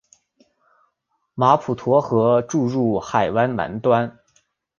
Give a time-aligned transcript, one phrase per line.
[1.35, 4.17] 马普托河注入海湾南端。